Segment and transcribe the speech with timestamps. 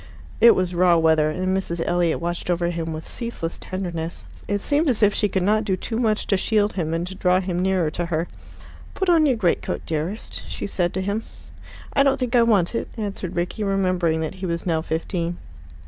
[0.39, 1.79] It was raw weather, and Mrs.
[1.85, 4.25] Elliot watched over him with ceaseless tenderness.
[4.47, 7.13] It seemed as if she could not do too much to shield him and to
[7.13, 8.27] draw him nearer to her.
[8.95, 11.21] "Put on your greatcoat, dearest," she said to him.
[11.93, 15.37] "I don't think I want it," answered Rickie, remembering that he was now fifteen.